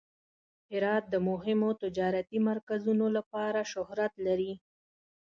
[0.71, 4.53] هرات د مهمو تجارتي مرکزونو لپاره شهرت لري.